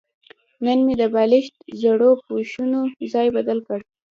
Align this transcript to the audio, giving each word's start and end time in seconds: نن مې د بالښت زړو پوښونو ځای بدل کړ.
نن 0.65 0.79
مې 0.85 0.93
د 1.01 1.03
بالښت 1.13 1.55
زړو 1.81 2.09
پوښونو 2.25 2.81
ځای 3.13 3.27
بدل 3.37 3.59
کړ. 3.67 3.79